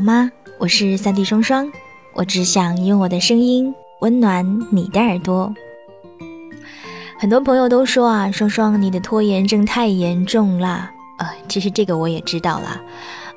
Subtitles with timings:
[0.00, 0.32] 好吗？
[0.58, 1.70] 我是三弟双双，
[2.14, 5.54] 我只想用我的声音温暖你的耳朵。
[7.18, 10.90] 很多朋友都说啊，双双你的拖延症太严重了。
[11.18, 12.80] 呃，其实这个我也知道了。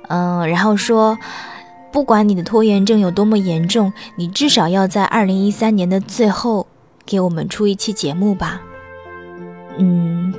[0.07, 1.19] 嗯，然后说，
[1.91, 6.65] 不管你的拖延症有多么严重，你至少要在二零一三年的最后
[7.05, 8.61] 给我们出一期节目吧。
[9.77, 10.33] 嗯，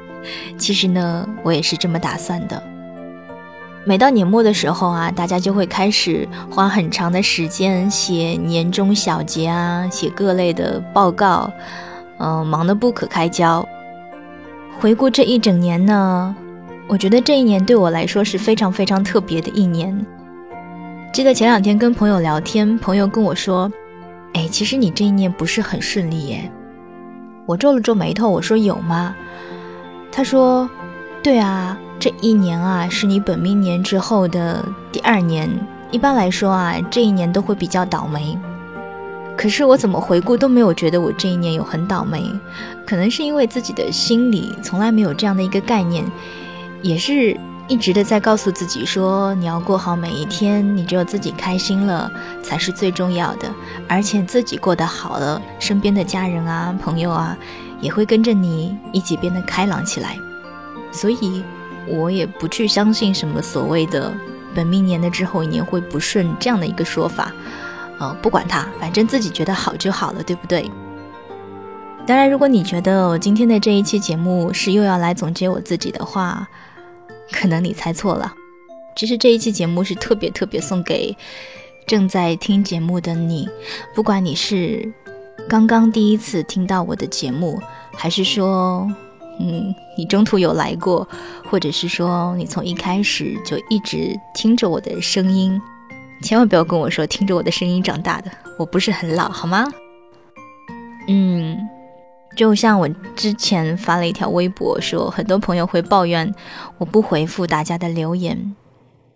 [0.56, 2.62] 其实呢，我也是这么打算的。
[3.88, 11.48] 每到年末的时候啊，大家就会开始花很长的时间写年终小结啊，写各类的报告，
[12.18, 13.64] 嗯，忙得不可开交。
[14.80, 16.34] 回顾这一整年呢，
[16.88, 20.04] 我觉得这一年对我来说是非常非常特别的一年。
[21.12, 23.70] 记得前两天跟朋友聊天，朋友跟我说
[24.34, 26.50] ：“哎，其实你这一年不是很顺利耶。”
[27.46, 29.14] 我皱了皱眉头，我说：“有吗？”
[30.10, 30.68] 他说
[31.22, 35.48] ：“对啊。”这一年啊，是你本命年之后的第二年。
[35.92, 38.36] 一般来说啊，这一年都会比较倒霉。
[39.36, 42.28] 可是我怎么回顾都没有觉得我这一年有很倒霉。
[42.84, 46.04] 可能是因为自己的心里从来没有这样的一个概念，
[46.82, 52.10] 也是一直的在告诉自己说，你要过好每一天，你只有自己开心了
[52.42, 53.48] 才是最重要的。
[53.88, 57.36] 而且自己过得好了，身边的家人啊、朋友啊，
[57.80, 60.18] 也会跟着你一起变得开朗起来。
[60.92, 61.42] 所以。
[61.86, 64.12] 我也不去相信什么所谓的
[64.54, 67.32] 本命年的之后一年会不顺这样的一个说法，
[67.98, 70.70] 呃，不管它，反正自己觉得好就好了，对不对？
[72.06, 76.46] 当然，如果你觉得我今天的这一期节目是又要来总结我自己的话，
[77.32, 78.32] 可能你猜错了。
[78.94, 81.16] 其实这一期节目是特别特别送给
[81.86, 83.48] 正在听节目的你，
[83.94, 84.92] 不管你是
[85.48, 87.60] 刚刚第一次听到我的节目，
[87.96, 88.88] 还是说。
[89.38, 91.06] 嗯，你中途有来过，
[91.50, 95.60] 或者是说你从一开始就一直听着我的声音，
[96.22, 99.66] 千万不要跟我说听着我的声音长大的，我不是很老，好吗？
[101.08, 101.58] 嗯，
[102.34, 106.34] 就像我之前发了一条微博，说很多朋友会抱怨
[106.78, 108.56] 我不回复大家的留言，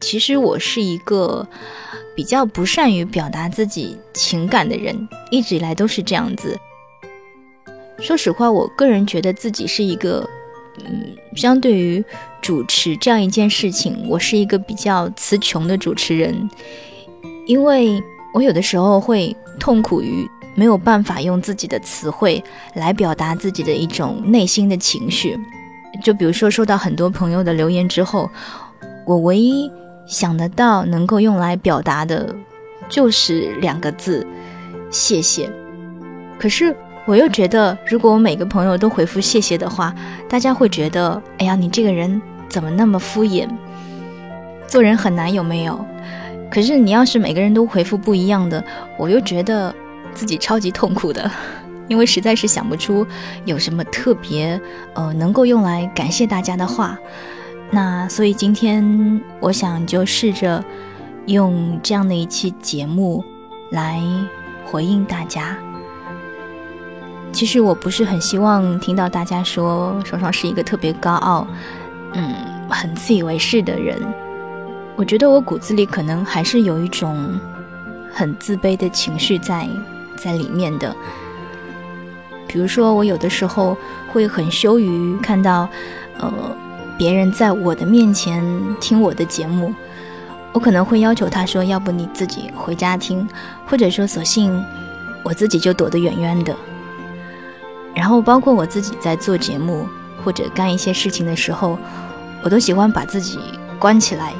[0.01, 1.49] 其实我是一个
[2.15, 6.59] 比较不善于表达自己情感的人，一直以来都是这样子。
[8.01, 10.29] 说实话，我个人觉得自己是一个，
[10.85, 12.03] 嗯，相对于
[12.41, 16.49] 主持这样一件事情，我是一个比较词穷的主持人，
[17.47, 18.03] 因为
[18.33, 22.43] 我有的时候会痛苦于没有办法用自己的词汇
[22.75, 25.39] 来表达自己的一种内心的情绪。
[26.03, 28.31] 就比如说，收到很多朋友的留言之后，
[29.07, 29.71] 我唯一
[30.07, 32.35] 想得到能够用来表达的，
[32.89, 34.27] 就是两个字：
[34.91, 35.51] 谢谢。
[36.39, 36.75] 可是。
[37.11, 39.93] 我又觉得，如果我每个朋友都回复谢谢的话，
[40.29, 43.49] 大家会觉得，哎呀，你这个人怎么那么敷衍？
[44.69, 45.85] 做人很难，有没有？
[46.49, 48.65] 可是你要是每个人都回复不一样的，
[48.97, 49.75] 我又觉得
[50.15, 51.29] 自己超级痛苦的，
[51.91, 53.05] 因为实在是想不出
[53.45, 54.61] 有什么特别，
[54.95, 56.97] 呃，能够用来感谢大家的话。
[57.73, 60.65] 那所以今天我想就试着
[61.27, 63.25] 用这样的一期节目
[63.73, 64.01] 来
[64.65, 65.59] 回应大家。
[67.33, 71.47] 其实我不是很希望听到大家说双双是一个特别高傲，
[72.13, 72.35] 嗯，
[72.69, 73.97] 很自以为是的人。
[74.97, 77.41] 我觉得我骨子里可能还是有一种
[78.13, 79.67] 很自卑的情绪在
[80.17, 80.95] 在里面的。
[82.47, 83.77] 比如说，我有的时候
[84.13, 85.69] 会很羞于看到，
[86.19, 86.31] 呃，
[86.99, 88.45] 别人在我的面前
[88.81, 89.73] 听我的节目，
[90.53, 93.27] 我可能会要求他说：“要不你自己回家听，
[93.67, 94.63] 或者说索性
[95.23, 96.55] 我自己就躲得远远的。”
[98.01, 99.87] 然后，包括我自己在做节目
[100.25, 101.79] 或者干一些事情的时候，
[102.43, 103.39] 我都喜欢把自己
[103.79, 104.33] 关起来，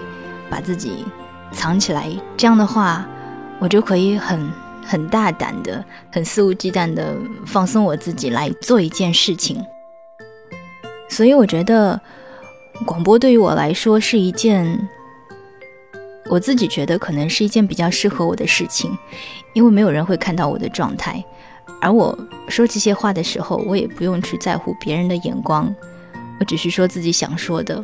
[0.49, 1.05] 把自己
[1.53, 2.11] 藏起来。
[2.39, 3.07] 这样的话，
[3.59, 4.51] 我就可以很
[4.83, 7.15] 很大胆的、很肆无忌惮的
[7.45, 9.63] 放松我自己来做一件事情。
[11.11, 12.01] 所以，我觉得
[12.87, 14.89] 广播对于我来说是一件，
[16.31, 18.97] 我自己觉得可能是一件比较适合我的事情，
[19.53, 21.23] 因为没有人会看到我的状态。
[21.83, 22.17] 而我
[22.49, 25.75] 说这些话的时候，我也不用去在乎别人的眼光，
[26.39, 27.83] 我只是说自己想说的，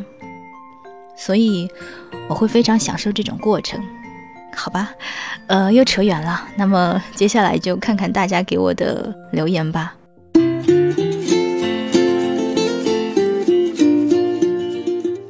[1.17, 1.67] 所以
[2.29, 3.81] 我会非常享受这种过程，
[4.55, 4.91] 好吧？
[5.47, 9.95] 呃，又扯远了，那么接下来就看看大家给我的留言吧。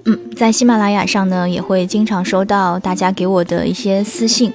[0.04, 4.52] 嗯，在喜马拉雅上呢，也会经常收到大家给我的一些私信，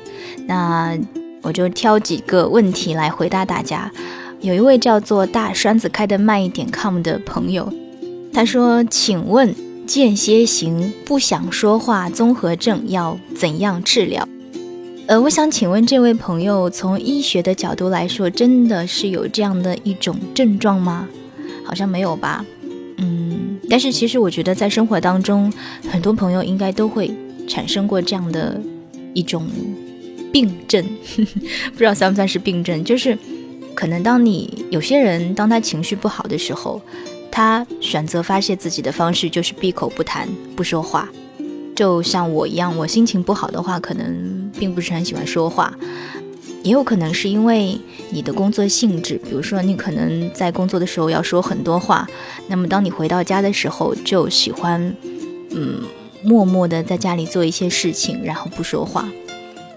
[0.48, 0.98] 那。
[1.42, 3.92] 我就挑几个问题来回答大家。
[4.40, 7.72] 有一位叫做大栓子开的慢一点 com 的朋友，
[8.34, 9.54] 他说：“请问
[9.86, 14.28] 间歇型不想说话综合症要怎样治疗？”
[15.08, 21.08] 呃，我想请问这位朋友，从医学的角度来说，真的是有这样的一种症状吗？
[21.64, 22.46] 好像没有吧。
[22.98, 25.52] 嗯，但是其实我觉得在生活当中，
[25.92, 27.14] 很多朋友应该都会
[27.48, 28.60] 产生过这样的
[29.14, 29.46] 一种
[30.32, 30.84] 病症，
[31.72, 33.18] 不知道算不算是病症，就是
[33.76, 36.82] 可能当你有些人当他情绪不好的时候，
[37.32, 41.10] 他选择发泄自己的方式就是闭口不谈，不说话。
[41.76, 45.74] 就像我一样，我心情不好的话，可能并不是很喜欢说话，
[46.64, 47.80] 也有可能是因为
[48.12, 52.08] 你的工作性质，比如说你可能在工作的时候要说很多话，
[52.48, 54.96] 那么当你回到家的时候就喜欢，
[55.52, 55.82] 嗯，
[56.24, 59.10] 默默的在家里做一些事情，然后不说话。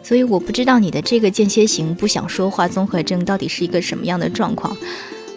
[0.05, 4.77] 所以我不知道你的这个间歇型不想说话综合症到底是一个什么样的状况。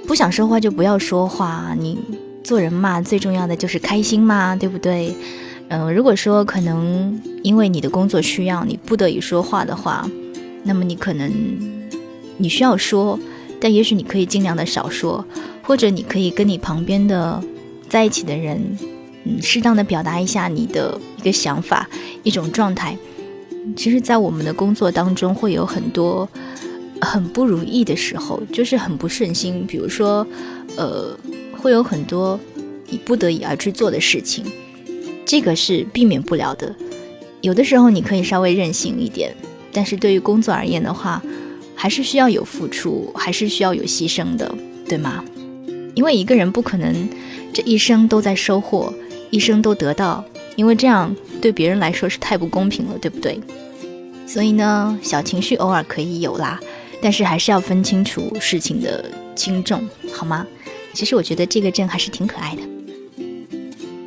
[0.06, 1.98] 不想说话就不要说话，你
[2.44, 5.16] 做人嘛，最重要的就是开心嘛，对不对？
[5.70, 10.10] 嗯，如果说可能因为你的工作需要你不得已说话的话，
[10.64, 11.32] 那么你可能
[12.38, 13.20] 你需要说，
[13.60, 15.26] 但也许你可以尽量的少说，
[15.62, 17.42] 或者你可以跟你旁边的
[17.90, 18.62] 在一起的人，
[19.26, 21.90] 嗯，适当的表达一下你的一个想法，
[22.24, 22.98] 一种状态。
[23.76, 26.28] 其实，在我们的工作当中，会有很多
[27.02, 29.66] 很不如意的时候，就是很不顺心。
[29.68, 30.26] 比如说，
[30.76, 31.18] 呃，
[31.58, 32.40] 会有很多
[32.90, 34.46] 你不得已而去做的事情。
[35.26, 36.74] 这个是避免不了的，
[37.42, 39.36] 有的时候你可以稍微任性一点，
[39.74, 41.22] 但是对于工作而言的话，
[41.76, 44.56] 还是需要有付出，还是需要有牺牲的，
[44.88, 45.24] 对吗？
[45.94, 47.10] 因为一个人不可能
[47.52, 48.94] 这一生都在收获，
[49.30, 50.24] 一生都得到，
[50.56, 53.40] 因为这样对别人来说是太不公平了，对不对？
[54.26, 56.60] 所以呢，小情绪偶尔可以有啦，
[57.02, 59.06] 但是还是要分清楚事情的
[59.36, 60.46] 轻重，好吗？
[60.94, 62.62] 其实我觉得这个症还是挺可爱的。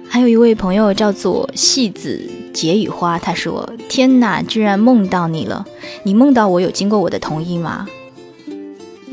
[0.09, 2.21] 还有一位朋友叫做戏子
[2.53, 5.65] 结雨花，他说：“天哪，居然梦到你了！
[6.03, 7.87] 你梦到我有经过我的同意吗？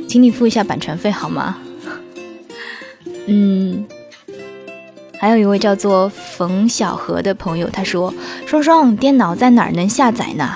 [0.09, 1.59] 请你付一下版权费好吗？”
[3.27, 3.85] 嗯，
[5.19, 8.13] 还有一位叫做冯小何的朋友，他说
[8.45, 10.55] ：“双双，电脑在哪儿能下载呢？”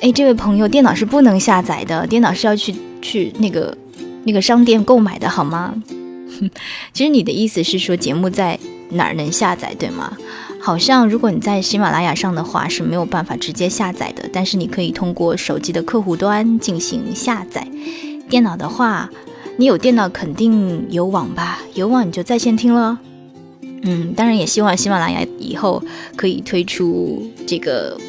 [0.00, 3.76] 哎，这位朋友，电脑是不能下载的，电脑是要去去那个
[4.24, 5.74] 那个商店购买的，好吗？
[6.92, 8.58] 其实你的意思是说节目在。
[8.90, 10.16] 哪儿能下载，对吗？
[10.60, 17.66] 好像如果你在喜马拉雅上的话是没有办法直接下载的，但是你可以通过手机的客户端进行下载。
[18.28, 19.10] 电脑的话，
[19.56, 23.00] 你有电脑肯定有网吧，有网你就在线听了。
[23.84, 25.82] 嗯，当然也希望喜马拉雅以后
[26.16, 28.00] 可以推出这个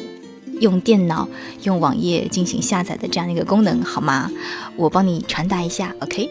[0.60, 1.28] 用电脑、
[1.64, 4.30] 用网页进行下载的这样一个功能，好吗？
[4.74, 6.30] 我帮你传达一下，OK。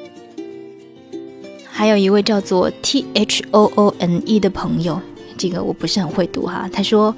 [1.69, 4.99] 还有一位叫做 T H O O N E 的朋友，
[5.37, 6.67] 这个我不是很会读哈。
[6.71, 7.15] 他说：“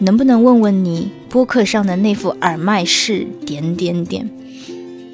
[0.00, 4.28] 能不能问问你播客上的那副耳麦是点点点？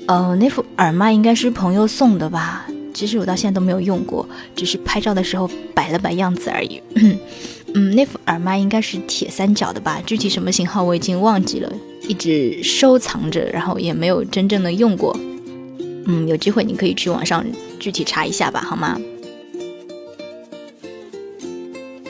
[0.06, 2.66] 呃，那副耳麦应该是朋友送的吧？
[2.94, 4.26] 其实我到现在都没有用过，
[4.56, 6.80] 只是拍照的时候摆了摆样子而已。
[7.74, 10.00] 嗯，那副耳麦应该是铁三角的吧？
[10.06, 11.70] 具体什么型号我已经忘记了，
[12.08, 15.14] 一直收藏着，然后也没有真正的用过。
[16.06, 17.44] 嗯，有机会你可以去网上。”
[17.80, 18.98] 具体查一下吧，好吗？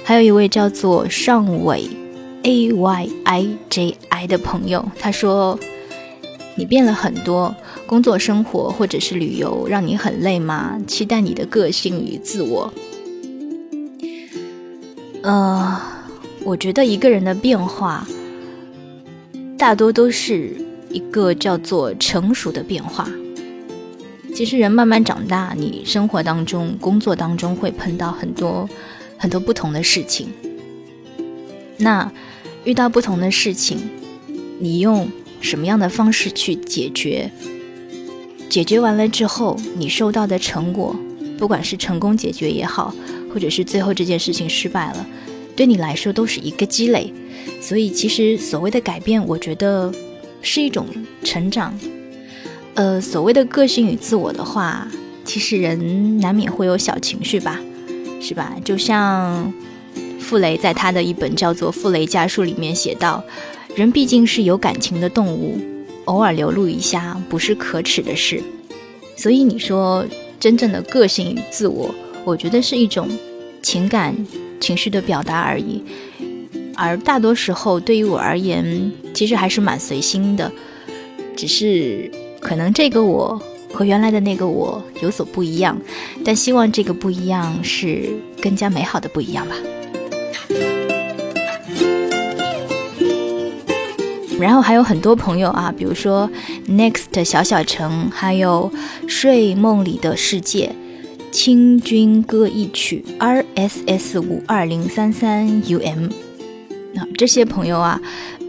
[0.05, 1.89] 还有一位叫做尚伟
[2.43, 5.59] A Y I J I 的朋友，他说
[6.57, 7.55] ：“你变了很多，
[7.87, 10.79] 工作、生活或者是旅游让你很累吗？
[10.87, 12.73] 期待你的个性与自我。”
[15.23, 15.81] 呃，
[16.45, 18.07] 我觉得一个人的变化，
[19.57, 20.55] 大多都是
[20.91, 23.09] 一个叫做成熟的变化。
[24.35, 28.69] 其实人慢慢长大，你生活当中、工作当中会碰到很多
[29.17, 30.29] 很多不同的事情。
[31.79, 32.11] 那
[32.65, 33.79] 遇到不同的事情，
[34.59, 35.09] 你用
[35.45, 37.31] 什么样的方式去解决？
[38.49, 40.97] 解决完了之后，你收到的成果，
[41.37, 42.95] 不管是成功解决也好，
[43.33, 45.07] 或者是最后这件事情失败了，
[45.55, 47.13] 对你来说都是一个积累。
[47.61, 49.93] 所以，其实所谓的改变，我觉得
[50.41, 50.87] 是一种
[51.23, 51.79] 成长。
[52.73, 54.89] 呃，所谓的个性与自我的话，
[55.27, 57.61] 其实人难免会有小情绪吧，
[58.19, 58.57] 是吧？
[58.65, 59.53] 就像
[60.19, 63.23] 傅雷在他的一本叫做《傅雷家书》里面写到，
[63.75, 65.59] 人毕竟是有感情的动物，
[66.05, 68.43] 偶尔流露一下不是可耻的事。
[69.17, 70.05] 所以你说
[70.39, 73.09] 真正的个性与自我，我觉得是一种
[73.63, 74.15] 情感
[74.61, 75.83] 情绪的表达而已。
[76.77, 80.51] 而大多时候对于我而言，其实还是蛮随心的，
[81.37, 82.11] 只是。
[82.41, 83.41] 可能这个我
[83.73, 85.81] 和原来的那个我有所不一样，
[86.23, 89.57] 但希望这个不一样是更加美好的不一样吧。
[94.39, 96.29] 然后还有很多朋友啊，比如说
[96.69, 98.71] Next 小小城，还有
[99.07, 100.75] 睡梦里的世界，
[101.31, 106.09] 清军歌一曲 R S S 五二零三三 U M，
[106.93, 108.01] 那这些朋友啊，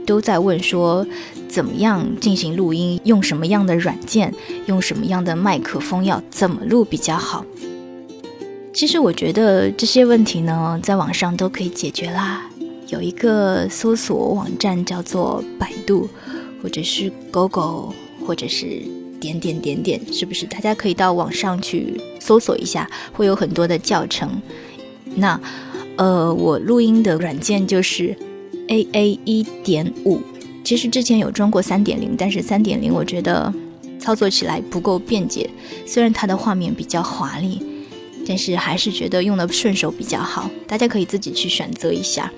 [0.05, 1.05] 都在问说，
[1.47, 4.33] 怎么样进行录音，用什么样的软件，
[4.65, 7.45] 用什么样的麦克风，要怎么录比较好？
[8.73, 12.49] 其实我觉得这些问题呢，在网上都可以解决啦。
[12.87, 16.07] 有一个搜索网站叫做百度，
[16.61, 17.93] 或者是狗狗，
[18.25, 18.83] 或者是
[19.19, 20.45] 点点点点，是不是？
[20.45, 24.41] 大家可以到网上去搜索一下，会有很多的教程。
[25.15, 25.39] 那，
[25.95, 28.15] 呃，我录音的软件就是
[28.67, 30.21] A A 一点五。
[30.63, 33.51] 其实之前有装过三点零，但是三点零我觉得
[33.99, 35.49] 操作起来不够便捷，
[35.85, 37.61] 虽然它的画面比较华丽。
[38.27, 42.33] 但是还是觉得用的顺手比较好，大家可以自己去选择一下。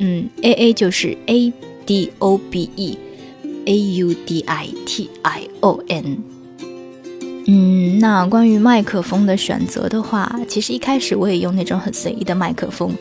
[0.00, 1.52] 嗯，A A 就是 A
[1.84, 6.18] D O B E，A U D I T I O N。
[7.46, 12.94] 嗯，那关于麦克风的选择的话，其实一开始我也用那种很随意的麦克风，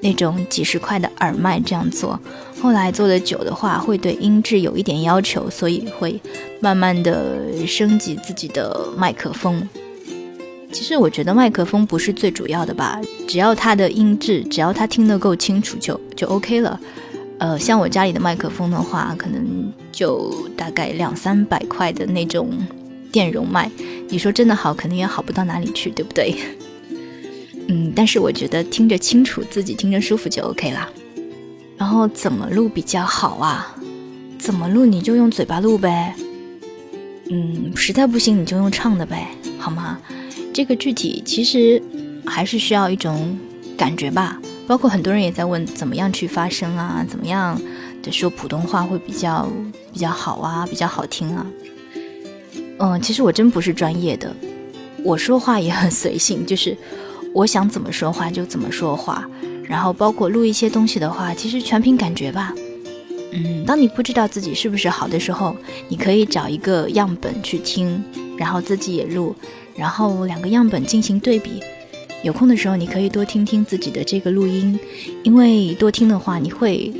[0.00, 2.18] 那种几十块的耳麦这样做。
[2.60, 6.18] 后来做的久的话，会对音质有一点要求，所以会
[6.60, 9.68] 慢慢的升级自己的麦克风。
[10.72, 16.78] 其实我觉得麦克风不是最主要的吧，只要它的音质，只要它听得够清楚就就 OK 了。
[17.38, 22.50] 呃，像我家里的麦克风的话，可能就大概两三百块的那种
[23.12, 23.70] 电容麦，
[24.08, 26.34] 你说真的好，肯定也好不到哪里去，对不对？
[27.68, 30.88] 嗯，但是我觉得听着清楚，自己听着舒服就 OK 啦。
[31.76, 33.76] 然后怎么录比较好啊？
[34.38, 36.14] 怎么录你就用嘴巴录呗。
[37.28, 39.98] 嗯，实在不行你就用唱的呗，好吗？
[40.56, 41.82] 这个具体其实
[42.24, 43.38] 还是需要一种
[43.76, 47.60] 感觉吧，包括很多人也在问怎么样去发声啊，怎么样
[48.02, 49.46] 的说普通话会比较
[49.92, 51.46] 比较好啊，比较好听啊。
[52.78, 54.34] 嗯，其实我真不是专业的，
[55.04, 56.74] 我说话也很随性，就是
[57.34, 59.28] 我想怎么说话就怎么说话，
[59.62, 62.54] 然后包括录一些东西的话，其实全凭感觉吧。
[63.32, 65.54] 嗯，当你不知道自己是不是好的时候，
[65.86, 68.02] 你可以找一个样本去听，
[68.38, 69.36] 然后自己也录。
[69.76, 71.60] 然后两个样本进行对比，
[72.22, 74.78] 有空的时候你可以多听听自己的这个录音，
[75.22, 76.90] 因为多听的话，你会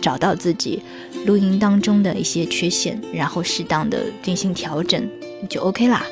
[0.00, 0.82] 找到自己
[1.24, 5.08] 录音当中的一些缺陷，然后适当的进行调整，
[5.48, 6.04] 就 OK 啦。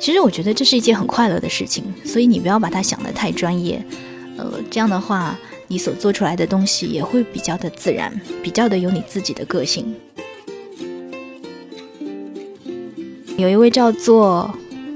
[0.00, 3.84] 其实我觉得这是一件很快乐的事情，所以你不要把它想得太专业，
[4.38, 9.94] 呃，这样的话你所做出来的东西也会比较的自然，比较的有你自己的个性。
[13.36, 14.50] 有一位叫做。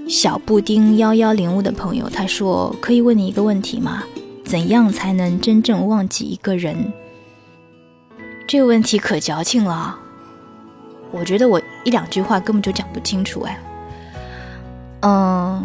[0.08, 4.04] 小布丁幺幺零五的朋友，他说：“可以问你一个问题吗？
[4.44, 6.92] 怎样才能真正忘记一个人？”
[8.46, 9.98] 这个问题可矫情了，
[11.10, 13.40] 我觉得我一两句话根本就讲不清楚。
[13.40, 13.60] 哎，
[15.00, 15.64] 嗯，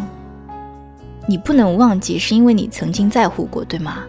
[1.28, 4.04] 你不能忘记，是因为你曾经在乎过，对吗？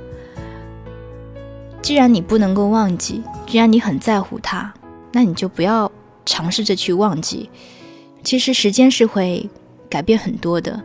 [1.83, 4.73] 既然你不能够忘记，既然你很在乎他，
[5.11, 5.91] 那你就不要
[6.25, 7.51] 尝试着去忘记。
[8.23, 9.47] 其实时间是会。
[9.93, 10.81] 改变很多的，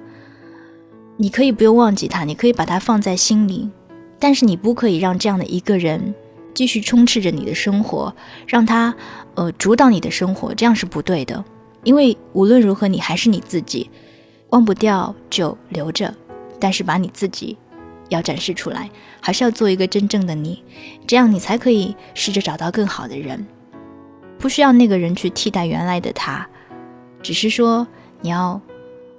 [1.17, 3.71] 你可以不用忘记他，你可以把他放在心里，
[4.19, 6.15] 但是你不可以让这样的一个人
[6.53, 8.15] 继续充斥着你的生活，
[8.47, 8.95] 让他
[9.35, 11.43] 呃主导你的生活，这样是不对的。
[11.85, 13.91] 因为无论如何，你还是你自己，
[14.51, 16.15] 忘不掉就留着，
[16.61, 17.57] 但是把你自己
[18.11, 18.91] 要展示出来，
[19.23, 20.63] 还是要做一个真正的你，
[21.07, 23.47] 这样你才可以试着找到更好的人，
[24.39, 26.47] 不需要那个人去替代原来的他，
[27.23, 27.89] 只是说
[28.21, 28.61] 你要。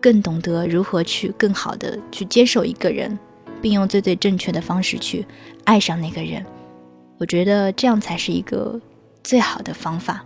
[0.01, 3.17] 更懂得如何去更好的去接受一个人，
[3.61, 5.25] 并用最最正确的方式去
[5.63, 6.45] 爱上那个人，
[7.17, 8.79] 我觉得这样才是一个
[9.23, 10.23] 最好的方法。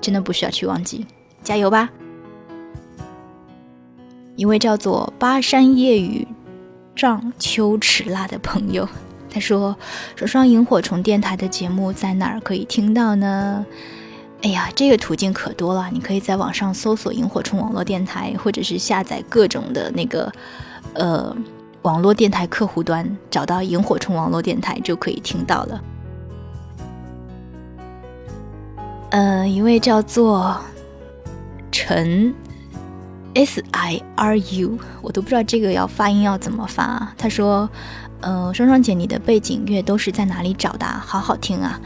[0.00, 1.06] 真的不需要去忘记，
[1.42, 1.90] 加油吧！
[4.36, 6.26] 一位叫做巴山夜雨
[6.96, 8.88] 丈秋迟辣的朋友，
[9.28, 9.76] 他说
[10.16, 13.66] ：“手上萤火虫电台的节目在哪儿可以听到呢？”
[14.42, 20.32] 哎呀，这个途径可多了，你可以在网上搜索“萤火虫网络电台”，或者是下载各种的那个，
[20.94, 21.36] 呃，
[21.82, 25.80] 网络电台客户端，找到“萤火虫网络电台”就可以听到了。
[29.10, 30.58] 呃，一位叫做
[31.70, 32.34] 陈
[33.34, 37.12] S I R U，我都不知道这个要发音要怎么发。
[37.18, 37.68] 他说
[38.22, 40.86] ：“呃，双双姐，你的背景乐都是在哪里找的？
[40.86, 41.78] 好好听啊！”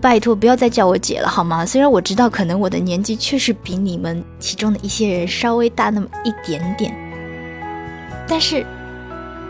[0.00, 1.66] 拜托，不要再叫我姐了，好吗？
[1.66, 6.94] 虽然我知道，可能我的年纪确实比你们其中的一些人稍微大那么一点点，
[8.26, 8.64] 但是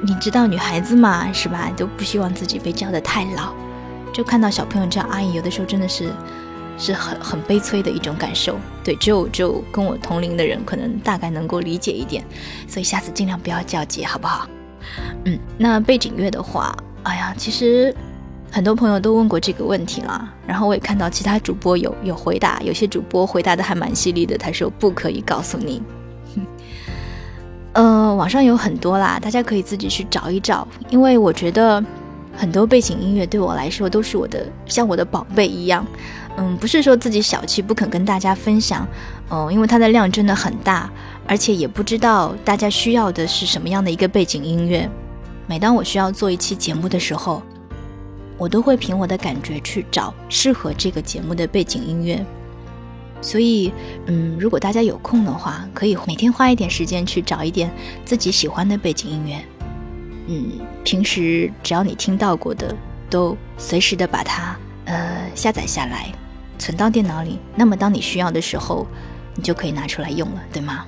[0.04, 1.70] 你知道，女孩子嘛，是吧？
[1.76, 3.52] 都不希望自己被叫的太老。
[4.12, 6.12] 就看到小朋友叫阿姨，有的时候真的是
[6.76, 8.58] 是很很悲催的一种感受。
[8.84, 12.22] 对，只有只有跟我同龄的人可能大概能够理解一点，
[12.68, 14.46] 所以下次尽量不要叫姐，好不好？
[15.24, 17.94] 嗯，那背景乐的话，哎呀，其实
[18.54, 25.82] 很多朋友都问过这个问题啦，然后我也看到其他主播有有回答，有些主播回答的还蛮犀利的，他说不可以告诉你。
[27.72, 31.82] 呃，网上有很多啦，大家可以自己去找一找，因为我觉得
[32.36, 35.86] 很多背景音乐对我来说都是我的像我的宝贝一样。
[36.36, 38.86] 嗯，不是说自己小气不肯跟大家分享，
[39.30, 40.90] 嗯，因为它的量真的很大，
[41.26, 44.86] 而且也不知道大家需要的是什么样的一个背景音乐。
[45.46, 47.42] 每当我需要做一期节目的时候，
[48.42, 52.26] 我都会凭我的感觉去找适合这个节目的背景音乐。
[53.20, 53.72] 所以，
[54.06, 57.70] 嗯，如果大家有空的话，可以每天花一点时间去找一点
[58.04, 59.36] 自己喜欢的背景音乐。
[60.26, 62.74] 嗯，平时只要你听到过的，
[63.08, 66.12] 都随时的把它呃下载下来。
[66.58, 68.88] 存到电脑里，那么当你需要的时候，
[69.36, 70.84] 你就可以拿出来用了，对吗？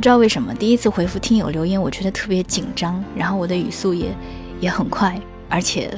[0.00, 4.06] 不知道为什么，第一次回复听友留言，我觉得特别紧张，然后我的语速也
[4.58, 5.92] 也很快，而且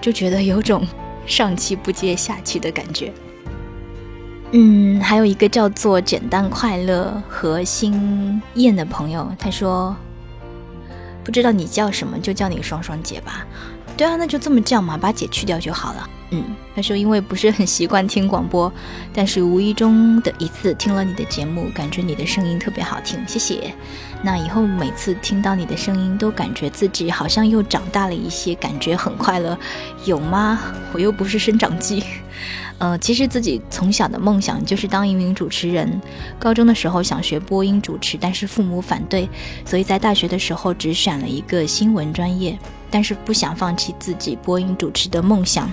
[0.00, 0.86] 就觉得有种
[1.26, 3.12] 上气不接下气的感觉。
[4.52, 9.96] 嗯，还有一个叫做简单快乐和心燕的朋友，他说。
[11.22, 13.44] 不知道你叫什么，就叫你双双姐吧。
[13.96, 16.08] 对啊，那就这么叫嘛，把姐去掉就好了。
[16.32, 16.44] 嗯，
[16.76, 18.72] 他说因为不是很习惯听广播，
[19.12, 23.74] 但是无意中的一次听了你的节目，感觉你的声音特别好听，谢谢。
[24.22, 29.58] 那以后每次听到你的声音，都感觉自己好像又长大了一些，感觉很快乐，
[30.04, 30.60] 有吗？
[30.92, 32.02] 我又不是生长记。
[32.78, 36.00] 呃，其实自己从小的梦想就是当一名主持人。
[36.38, 39.28] 高中的时候想学播音主持，但是父母反对，
[39.66, 42.58] 所以在大学的时候只选了一个新闻专业，
[42.90, 45.70] 但是不想放弃自己播音主持的梦想。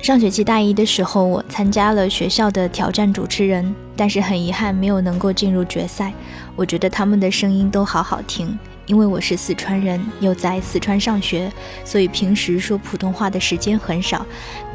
[0.00, 6.12] 上学期大一的时候，我参加了学校的挑战主持人，但是很遗憾没有能够进入决赛。
[6.54, 8.56] 我觉得他们的声音都好好听。
[8.84, 11.52] 因为我是四川人，又在四川上学，
[11.84, 14.24] 所以平时说普通话的时间很少。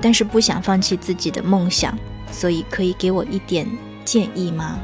[0.01, 1.97] 但是不想放弃自己的梦想，
[2.29, 3.65] 所以可以给我一点
[4.03, 4.77] 建议吗？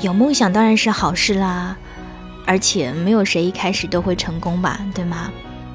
[0.00, 1.76] 有梦想当然是好事啦，
[2.46, 5.30] 而且没有谁一开始都会成功吧，对吗？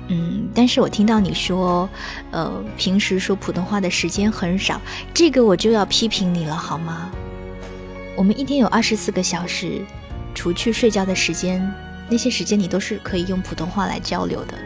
[0.07, 1.88] 嗯，但是我听到你说，
[2.31, 4.81] 呃，平时说普通话的时间很少，
[5.13, 7.12] 这个我就要批评你了，好吗？
[8.15, 9.81] 我们一天有二十四个小时。
[10.34, 11.62] 除去睡觉的时间，
[12.10, 14.57] 那些时间你都是可以用普通话来交流的。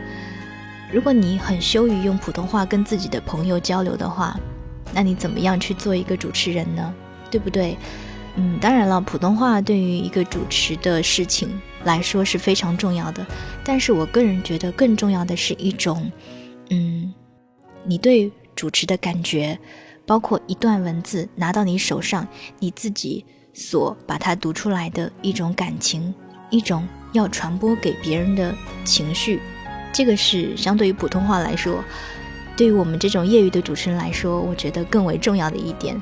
[0.93, 4.39] 如果你很羞于用普通话跟自己的朋友交流的话，
[4.93, 6.93] 那你怎么样去做一个主持人呢？
[7.31, 7.77] 对不对？
[8.35, 11.49] 嗯，当然了，普通话对于一个主持的事情
[11.83, 13.25] 来说是非常重要的。
[13.63, 16.11] 但是我个人觉得更重要的是一种，
[16.69, 17.13] 嗯，
[17.83, 19.57] 你对主持的感觉，
[20.05, 22.27] 包括一段文字拿到你手上，
[22.59, 23.25] 你自己。
[23.57, 26.13] 所把它读出来的一种感情，
[26.49, 29.39] 一种要传播给别人的情绪，
[29.93, 31.81] 这个是相对于普通话来说，
[32.57, 35.95] 对于我们这种业余的主持人来说，我觉得更为重要的一点。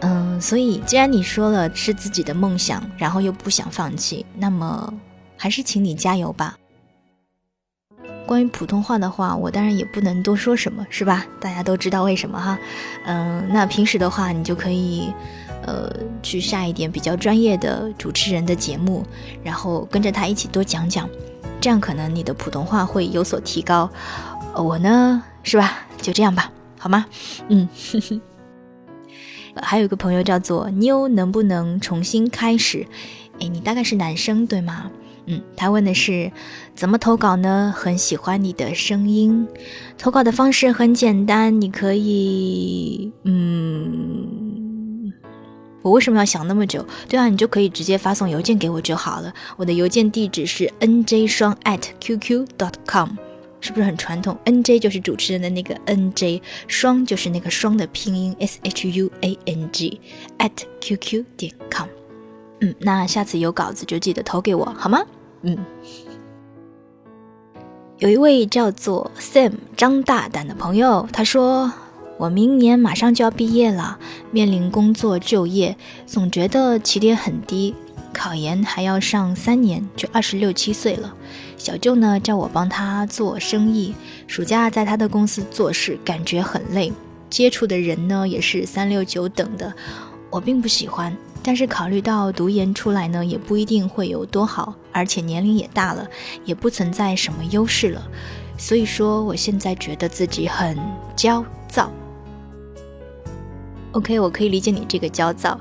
[0.00, 4.92] 嗯，所以既然你说了是自己的梦想，然后又不想放弃，那么
[5.36, 6.56] 还是请你加油吧。
[8.26, 11.26] 关于普通话的话，我当然也不能多说什么，是吧？
[11.40, 12.58] 大家都知道为什么哈。
[13.06, 15.12] 嗯，那平时的话，你就可以。
[15.62, 19.04] 呃，去下一点比较专业的主持人的节目，
[19.44, 21.06] 然后跟着他一起多讲讲，
[21.60, 23.88] 这样可能你的普通话会有所提高。
[24.54, 25.80] 我呢，是吧？
[26.00, 27.04] 就这样吧，好吗？
[27.50, 27.68] 嗯。
[29.62, 32.86] 还有一个朋友叫做妞，能不能重新开始？
[33.40, 34.90] 哎，你大概是男生对吗？
[35.26, 36.32] 嗯，他问的是
[36.74, 37.72] 怎么投稿呢？
[37.76, 39.46] 很喜欢你的声音，
[39.96, 45.12] 投稿的方式很简单，你可以，嗯。
[45.82, 46.84] 我为什么要想那么久？
[47.08, 49.32] 对啊，你就可以直接发送邮件给我就好了。
[49.56, 53.08] 我的邮件地址是 nj 双 at qq dot com，
[53.60, 60.00] 是不是很传统？nj 就是主持人的那个 nj，双就是那个双的拼音 s h u a n g
[60.38, 61.88] at qq 点 com。
[62.60, 65.00] 嗯，那下次有稿子就记得投给我好吗？
[65.42, 65.56] 嗯。
[67.98, 71.72] 有一位叫做 Sam 张大胆的朋友，他说。
[72.20, 73.98] 我明年马上就要毕业了，
[74.30, 77.74] 面临工作就业，总觉得起点很低，
[78.12, 81.14] 考研还要上三年，就二十六七岁了。
[81.60, 83.94] 小舅呢叫我帮他做生意，
[84.26, 86.90] 暑假在他的公司做事，感觉很累，
[87.28, 89.70] 接触的人呢也是三六九等的，
[90.30, 91.14] 我并不喜欢。
[91.42, 96.08] 但是考虑到读研出来呢，也不一定会有多好，而且年龄也大了，
[96.46, 98.08] 也不存在什么优势了。
[98.56, 100.78] 所以说我现在觉得自己很
[101.14, 101.92] 焦躁。
[103.92, 105.60] OK，我可以理解你这个焦躁，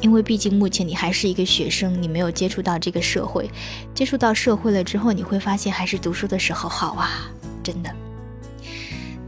[0.00, 3.50] 因为毕竟目前你还是一个学生，你没有接触到这个社会。
[3.94, 7.30] 接触到社会了之后，你会发现还是读书的时候好啊，
[7.62, 7.90] 真的。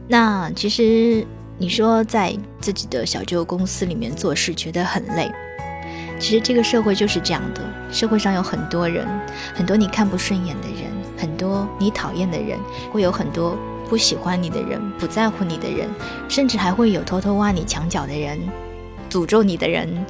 [0.06, 1.26] 那其实
[1.58, 5.30] 你说在自己的小旧公司里面做事觉得很累，
[6.18, 9.06] 其实这个社会就是这样的，社会上有很多人，
[9.54, 12.58] 很多你看不顺眼的人，很多你讨厌的人，
[12.92, 13.56] 会有很多。
[13.88, 15.88] 不喜欢你的人，不在乎你的人，
[16.28, 18.38] 甚至还会有偷偷挖你墙角的人，
[19.08, 20.04] 诅咒你的人，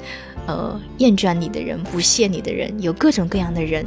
[0.49, 3.85] 呃，厌倦你的人，不屑你的人，有各种各样的人，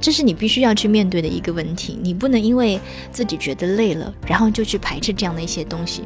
[0.00, 1.98] 这是你必须要去面对的一个问题。
[2.00, 6.04] 你不能因为自己觉得累了，然后就去排斥这样的一些东西。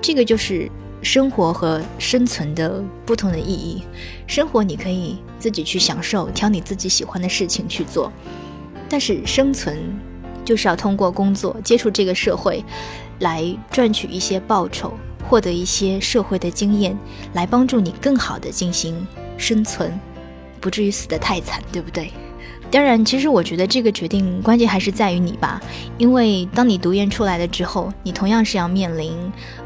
[0.00, 0.70] 这个就是
[1.02, 3.82] 生活和生存的不同的意义。
[4.28, 8.12] 生活你可以自己去享受，挑你自己喜欢的事情去做，
[8.88, 9.76] 但是生存。
[10.44, 12.62] 就是要通过工作接触这个社会，
[13.20, 14.92] 来赚取一些报酬，
[15.28, 16.96] 获得一些社会的经验，
[17.32, 19.06] 来帮助你更好的进行
[19.36, 19.98] 生存，
[20.60, 22.12] 不至于死得太惨，对不对？
[22.70, 25.60] 当然，其实我觉得这个决定关键还是在于你吧，
[25.96, 29.16] 因为当你读研出来了之后，你同样是要面临，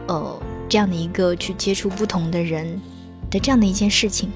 [0.06, 2.80] 呃，这样的一个去接触不同的人
[3.30, 4.30] 的这样的一件事情。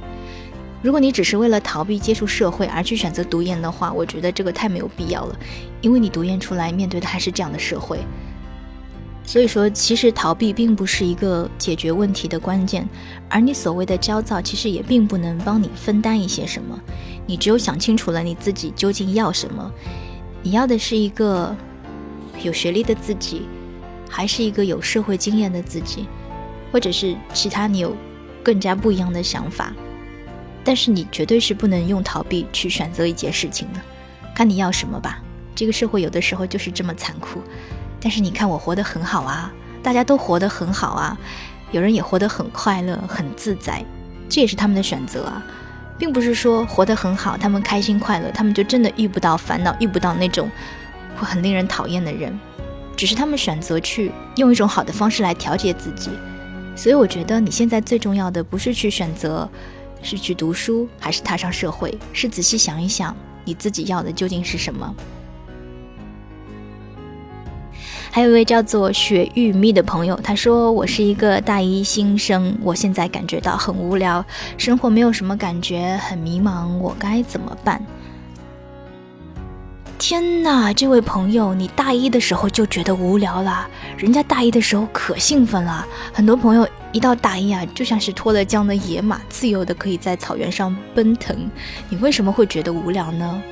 [0.80, 5.38] 如果你只是为了逃避接触社会而去选择读研的话，我觉得这个太没有必要了，
[5.82, 7.98] 因为你读研出来面对的还是这样的社会。
[9.24, 12.86] 所以说，其实逃避并不是一个解决问题的关键，
[13.28, 16.78] 而你所谓的焦躁，其实也并不能帮你分担一些什么。
[17.24, 19.72] 你只有想清楚了你自己究竟要什么，
[20.42, 21.54] 你要的是一个
[22.42, 23.42] 有学历的自己，
[24.10, 26.06] 还是一个有社会经验的自己，
[26.72, 27.96] 或者是其他你有
[28.42, 29.72] 更加不一样的想法。
[30.64, 33.80] 但是你绝对是不能用逃避去选择一件事情的，
[34.34, 35.22] 看你要什么吧。
[35.54, 37.40] 这个社会有的时候就是这么残酷。
[38.02, 39.50] 但是你看我活得很好啊，
[39.82, 41.16] 大家都活得很好啊，
[41.70, 43.84] 有人也活得很快乐、很自在，
[44.28, 45.42] 这也是他们的选择啊，
[45.96, 50.50] 并不是说活得很好，他们开心快乐，他们就真的遇不到烦恼，遇不到那种
[51.16, 52.36] 会很令人讨厌的人，
[52.96, 56.10] 只是他们选择去用一种好的方式来调节自己。
[56.74, 59.48] 所以我觉得你现在最重要的不是去选择。
[60.04, 61.96] 是去读书还是踏上社会？
[62.12, 64.92] 是仔细想一想，你自己要的究竟是什么？
[68.14, 74.22] 还有一位叫做雪玉蜜的朋友，他说：“我是一个大一新生，我现在感觉到很无聊，
[74.58, 77.82] 生活没有什么感觉，很迷茫，我该怎么办？”
[79.98, 83.66] 天哪，这位朋友，你大一的时候就觉得无聊了？
[83.96, 85.86] 人家大一的时候可兴奋了。
[86.12, 91.34] 很多朋友一到大一啊，就像是脱了缰的野马，自由的可以在草原上奔腾。
[91.88, 93.42] 你为什么会觉得无聊呢？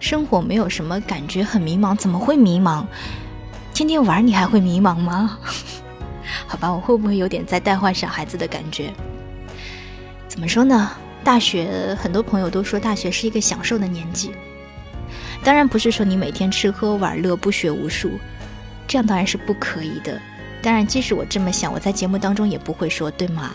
[0.00, 2.84] 生活没有什么感觉，很迷茫，怎么会迷茫？
[3.74, 5.36] 天天玩你还会迷茫吗？
[6.46, 8.92] 好吧，我会不会有点在带坏小孩子的感觉？
[10.28, 10.92] 怎么说呢？
[11.24, 14.30] 大学很多朋友都说大学是一个享受的年纪。
[15.42, 18.12] 当然不是说你每天吃喝玩乐不学无术，
[18.86, 20.20] 这样当然是不可以的。
[20.62, 23.52] 当然，即使我这么想，我在节目当中也不会说，对吗？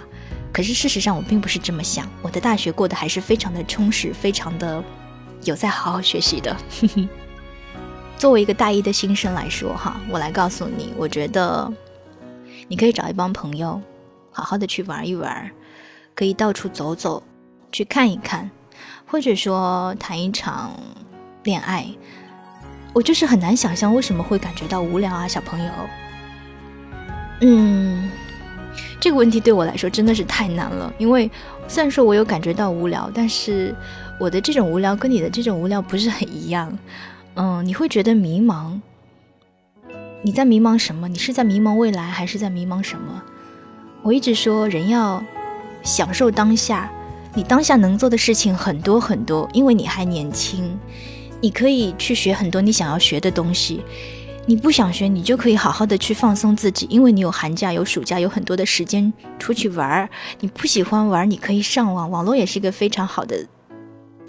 [0.51, 4.83] 可是事实上我并不是这么想，我的大学过得还是非常的充实，非常的
[5.43, 6.55] 有在好好学习的。
[8.19, 11.71] 作为一个大一的新生来说，哈，我来告诉你，我觉得
[12.67, 13.81] 你可以找一帮朋友，
[14.29, 15.49] 好好的去玩一玩，
[16.13, 17.23] 可以到处走走，
[17.71, 18.51] 去看一看，
[19.07, 20.71] 或者说谈一场。
[21.45, 21.87] 恋爱，
[22.93, 25.71] 我就是很难想象为什么会感觉到无聊啊，小朋友。
[27.39, 28.11] 嗯，
[28.99, 31.31] 这个问题对我来说真的是太难了，因为
[31.65, 33.73] 虽然说我有感觉到无聊，但是
[34.19, 36.77] 我的这种无聊跟你的这种无聊不是很一样。
[37.41, 38.81] 嗯，你会觉得迷茫，
[40.21, 41.07] 你在迷茫什么？
[41.07, 43.23] 你是在迷茫未来，还是在迷茫什么？
[44.03, 45.23] 我一直说人要
[45.81, 46.91] 享受当下，
[47.33, 50.77] 你当下能做的事情很多很多，因为你还年轻。
[51.39, 53.81] 你可以去学很多你想要学的东西，
[54.45, 60.09] 你不想学，你就可以好好的去放松自己，因为你有寒假、有暑假，有很多的时间出去玩儿。
[60.41, 63.45] 你不喜欢玩，你可以上网，网络也是一个非常好的，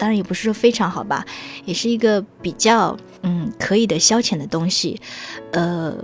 [0.01, 1.23] 当然也不是说非常好吧，
[1.63, 4.99] 也是一个比较嗯可以的消遣的东西。
[5.51, 5.95] 呃，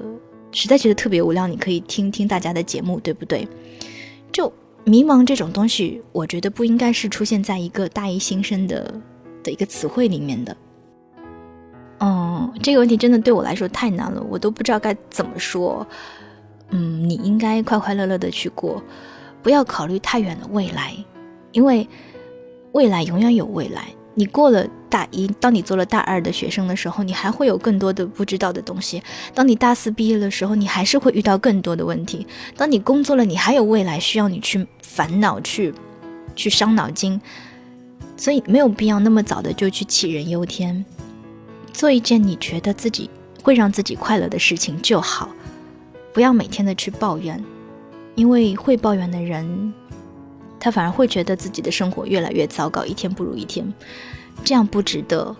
[0.51, 3.47] 实在觉得特别无聊，你可以听听大家的节目，对不对？
[4.31, 9.01] 就迷茫这种东西，我觉得不应该是出现在一个大一新生的
[9.41, 10.55] 的一个词汇里面的。
[11.99, 15.83] 嗯，这个问题真的对我来说太难了，我都不知道该怎么说。
[16.69, 18.79] 嗯，你应该快快乐乐的去过，
[19.41, 20.93] 不要考虑太远的未来，
[21.51, 21.87] 因为
[22.73, 23.87] 未来永远有未来。
[24.15, 28.99] 你过了大一，当你做了大二的学生的时候，你还会有更多的不知道的东西；
[29.33, 32.25] 当你大四毕业的时候，你还是会遇到更多的问题；
[32.55, 35.73] 当你工作了，你还有未来需要你去烦恼、去
[36.35, 37.21] 去伤脑筋。
[38.19, 40.83] 所以没有必要那么早的就去杞人忧天，
[41.71, 43.07] 做一件你觉得自己
[43.43, 45.29] 会让自己快乐的事情就好，
[46.11, 47.39] 不要每天的去抱怨，
[48.15, 49.71] 因为会抱怨的人，
[50.59, 53.73] 他反而会觉得自己的生活越来越糟糕，一天不如一天，
[54.43, 55.35] 这样不值得。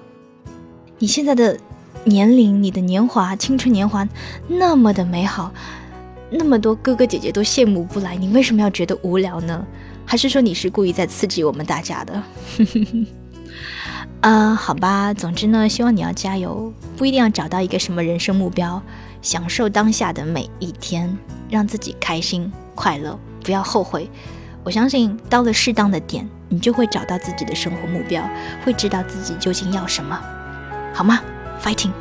[0.99, 1.57] 你现在的
[2.03, 4.07] 年龄，你的年华，青春年华
[4.47, 5.51] 那么的美好，
[6.29, 9.65] 那么多哥哥姐姐都羡慕不来，你为什么要觉得无聊呢？
[10.05, 12.23] 还是说你是故意在刺激我们大家的？
[14.21, 18.81] 啊， 好吧，总之呢，希望你要加油，不一定要找到一个什么人生目标，
[19.21, 21.17] 享受当下的每一天，
[21.49, 24.09] 让自己开心快乐，不要后悔。
[24.67, 28.21] 我相信到了适当的点，你就会找到自己的生活目标，
[28.65, 30.19] 会知道自己究竟要什么，
[30.93, 31.21] 好吗
[31.63, 31.91] ？Fighting！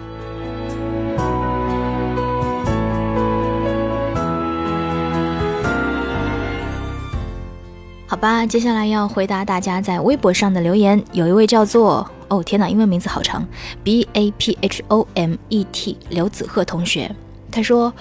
[8.09, 11.00] 好吧，接下来要回答大家在微博上的留言。
[11.12, 13.46] 有一位叫做哦天哪，英文名字好长
[13.85, 17.14] ，B A P H O M E T 刘子赫同学，
[17.52, 17.94] 他说：“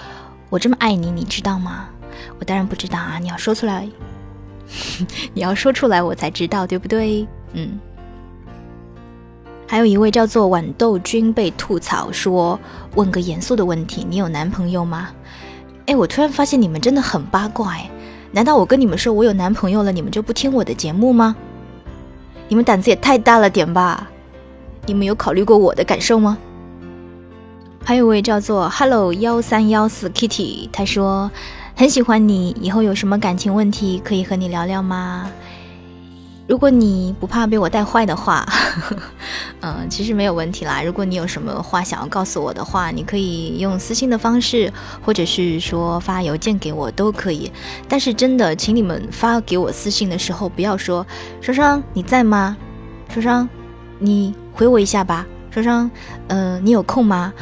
[0.50, 1.88] 我这么爱你，你知道吗？”
[2.40, 3.86] 我当然不知道啊，你要说出来，
[5.34, 7.26] 你要说出来我才知道，对不对？
[7.52, 7.78] 嗯。
[9.68, 12.58] 还有一位叫做豌豆君被吐槽说
[12.94, 15.08] ：“问个严肃的问题，你有男朋友吗？”
[15.86, 17.90] 哎，我突然发现你们真的很八卦哎。
[18.32, 21.34] 难道我跟你们说我有男朋友了，你们就不听我的节目吗？
[22.48, 24.08] 你们胆子也太大了点吧！
[24.84, 26.38] 你们有考虑过我的感受吗？
[27.84, 31.30] 还有位叫做 Hello 幺三幺四 Kitty，他说
[31.78, 35.30] 很喜欢你，以后有什么感情问题可以和你聊聊吗？
[36.48, 38.48] 如果你不怕被我带坏的话，
[39.60, 40.80] 嗯， 其实没有问题啦。
[40.82, 44.72] 如果你有什么话想要告诉我的话，你可以用私信的方式，
[45.04, 47.52] 或者是说发邮件给我都可以。
[47.86, 51.06] 但是真的，请你们发给我私信的时候，不要说
[51.42, 52.56] “双双你在吗
[53.12, 53.46] ？”“双双，
[53.98, 55.26] 你回我一下吧。
[55.52, 55.90] ”“双双，
[56.28, 57.34] 呃，你有空吗？”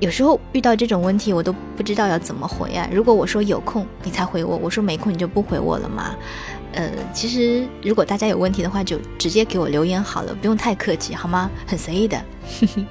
[0.00, 2.88] 有时候遇到这种问题，我都不知道要怎么回啊。
[2.92, 6.14] 如果我说有空，你才回我；我说没空，你就不回我了吗？
[6.74, 11.48] 呃，其实如果大家有问题的话，就直接给我留言好了，不用太客气，好吗？
[11.66, 12.20] 很随意的。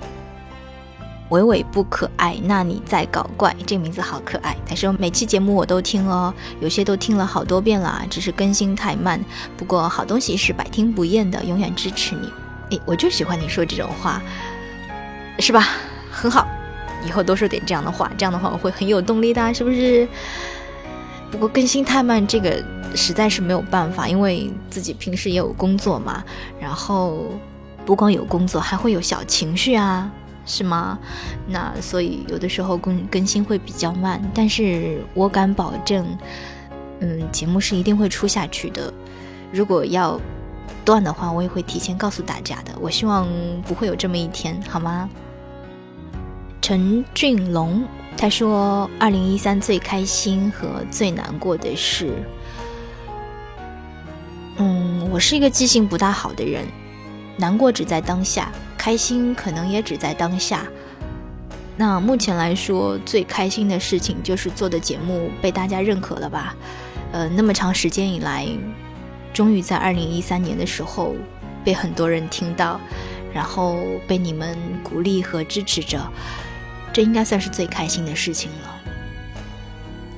[1.29, 3.55] 伟伟不可爱，那你在搞怪？
[3.65, 4.55] 这名字好可爱。
[4.65, 9.19] 他说每期节目我都听哦，有些都听了好多遍了，只是更新太慢。
[9.57, 12.31] 不过好东西是百听不厌的，永远支持你。
[12.75, 14.21] 诶，我就喜欢你说这种话，
[15.39, 15.67] 是吧？
[16.11, 16.47] 很好，
[17.05, 20.07] 以后多说点这样的话，这样的话我会很有动力的，是不是？
[21.31, 22.63] 不过更新太慢，这个。
[22.95, 26.23] 实在是没有办法，因为自己平时也有工作嘛，
[26.59, 27.25] 然后
[27.87, 30.11] 不光有工作，还会有小情绪啊，
[30.45, 30.99] 是吗？
[31.47, 36.05] 那所以有的时候更更新会比较慢，但是我敢保证，
[36.99, 38.93] 嗯，节目是一定会出下去的。
[39.51, 40.21] 如果要
[40.85, 42.73] 断的话，我也会提前告诉大家的。
[42.79, 43.27] 我希望
[43.67, 45.09] 不会有这么一天，好吗？
[46.63, 47.83] 陈俊龙
[48.15, 52.13] 他说：“二零一三最开心和最难过的事。”
[54.55, 56.65] 嗯，我是一个记性不大好的人，
[57.35, 60.65] 难过只在当下，开心可能也只在当下。
[61.75, 66.55] 那目前来说，最开心的事情就是做的节目被大家认可了吧？
[67.11, 68.47] 呃，那么长时间以来，
[69.33, 71.13] 终于在二零一三年的时候
[71.61, 72.79] 被很多人听到，
[73.33, 73.75] 然后
[74.07, 75.99] 被你们鼓励和支持着，
[76.93, 78.81] 这应该算是最开心的事情了。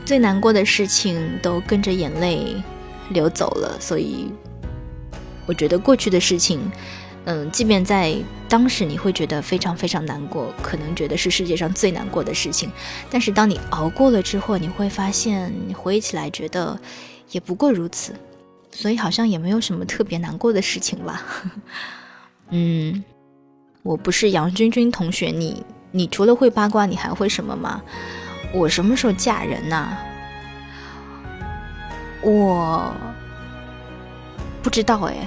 [0.05, 2.61] 最难过的事情都跟着眼泪。
[3.11, 4.31] 流走了，所以
[5.45, 6.59] 我觉得过去的事情，
[7.25, 8.17] 嗯，即便在
[8.49, 12.71] 当时你会觉得非常非常难过，可能觉得是世界上最难过的事情，
[13.07, 16.75] 但是当你熬过了之后，你会发现，你回忆起来觉得
[17.29, 18.11] 也不过如此，
[18.71, 21.23] 所以好像也没有什么特别难过的事情吧。
[22.49, 23.03] 嗯，
[23.83, 25.63] 我不是杨君君同学，你
[25.95, 27.81] 你除了会八卦，你还会什么吗？
[28.53, 29.87] 我什么时候嫁人呐？
[32.21, 32.93] 我
[34.61, 35.25] 不知道哎，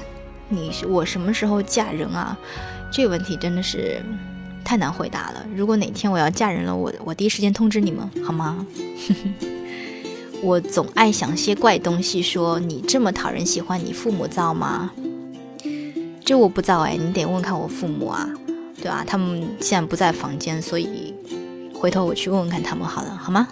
[0.48, 2.36] 你我什么时候嫁人啊？
[2.92, 4.02] 这个问题真的是
[4.62, 5.46] 太难回答了。
[5.56, 8.66] 如果哪天我要嫁人了，我我第一时间通知你们好吗？
[10.42, 14.90] 我总爱想些怪东西，说你这么讨人喜欢，你父母造吗？
[16.24, 18.28] 这我不造哎，你得问看我父母啊，
[18.80, 19.04] 对吧？
[19.06, 21.14] 他们现在不在房间，所以
[21.74, 23.48] 回头我去问问看他们好了，好吗？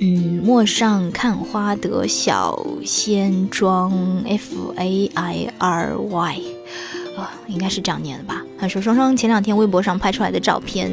[0.00, 6.40] 嗯，陌上看花的小仙庄 F A I R Y，
[7.16, 8.42] 啊，应该是这样念的吧？
[8.58, 10.90] 他说双双前两天微博上拍出来的照片，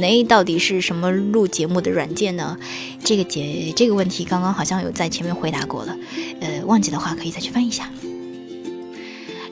[0.00, 2.58] 那到底是什么录节目的软件呢？
[3.02, 5.96] 这个节这个问题刚刚好像有在前面回答过了，
[6.40, 7.90] 呃，忘记的话可以再去翻一下。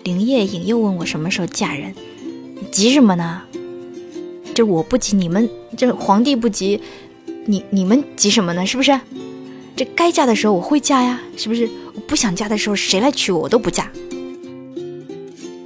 [0.04, 1.94] 林夜影又问我什么时候嫁人，
[2.70, 3.42] 急什么呢？
[4.54, 6.80] 这我不急，你们这皇帝不急。
[7.46, 8.66] 你你们急什么呢？
[8.66, 8.98] 是不是？
[9.74, 11.68] 这该嫁的时候我会嫁呀，是不是？
[11.94, 13.90] 我不想嫁的时候，谁来娶我，我都不嫁。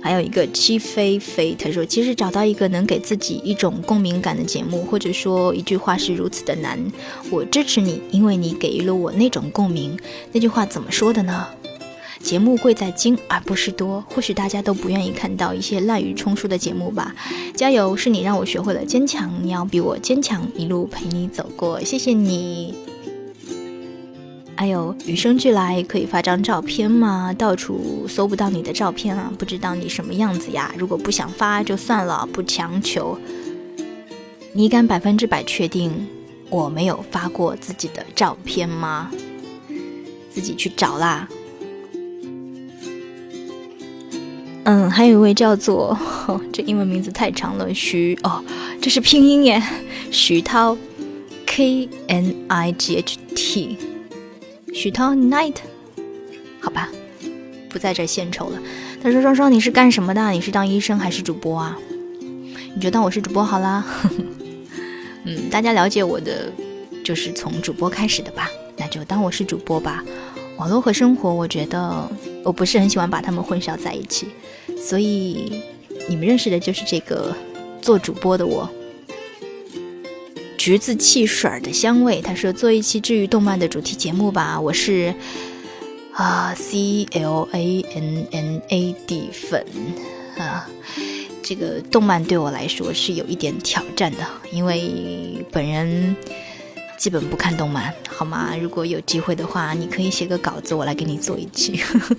[0.00, 6.78] 还有一个七飞飞，他说：“其实找到一个能给自己一种共鸣感的节目，或者说一句话是如此的难。
[7.30, 9.98] 我支持你，因为你给予了我那种共鸣。
[10.30, 11.46] 那句话怎么说的呢？”
[12.24, 17.14] 节目贵在精而不是多，或许大家都不愿意看到一些滥竽充数的节目吧。
[17.54, 22.74] 加油，是你让我学会了坚强，你要比我坚强，一路陪你走过，谢谢你。
[24.56, 27.34] 还有与生俱来可以发张照片吗？
[27.37, 30.74] 到处搜不到你的照片啊，不知道你什么样子呀。
[30.78, 33.18] 如果不想发就算了，不强求。
[34.54, 36.06] 你敢百分之百确定
[36.48, 39.10] 我没有发过自己的照片吗？
[40.32, 41.28] 自己去找啦。
[44.64, 45.96] 嗯，还有一位叫做
[46.53, 48.42] 这英文名字太长了，徐哦，
[48.81, 49.62] 这是拼音耶，
[50.11, 50.77] 徐涛
[51.46, 53.77] ，K N I G H T，
[54.72, 55.57] 徐涛 Night，
[56.61, 56.88] 好吧，
[57.68, 58.59] 不在这献丑了。
[59.03, 60.31] 他说：“双双，你是干什么的？
[60.31, 61.79] 你是当医生还是主播啊？
[62.74, 63.85] 你就当我是主播好啦。
[65.24, 66.50] 嗯，大家了解我的
[67.05, 68.48] 就是从主播开始的吧？
[68.79, 70.03] 那就当我是主播吧。
[70.57, 72.11] 网络和生活，我觉得
[72.42, 74.29] 我不是很喜欢把他们混淆在一起。”
[74.86, 75.62] 所以
[76.10, 77.34] 你们认识的就是这个
[77.80, 78.68] 做主播的我，
[80.58, 82.20] 橘子汽水的香味。
[82.20, 84.60] 他说做一期治愈动漫的主题节目吧。
[84.60, 85.14] 我是
[86.12, 89.64] 啊 C L A N N A D 粉
[90.36, 90.68] 啊，
[91.42, 94.18] 这个动漫对我来说是有一点挑战的，
[94.52, 96.14] 因为本人
[96.98, 98.54] 基本不看动漫，好吗？
[98.60, 101.78] 如果有机会的话，你可以写个稿子，我来给你做一期。
[101.78, 102.16] 呵呵